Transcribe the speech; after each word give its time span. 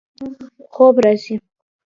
خوب 0.73 0.95
راغی. 1.03 1.35